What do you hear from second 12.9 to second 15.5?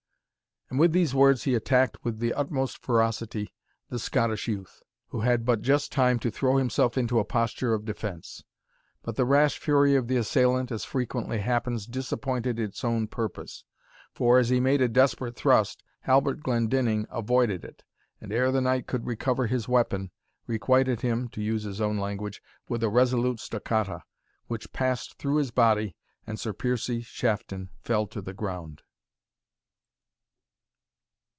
purpose; for, as he made a desperate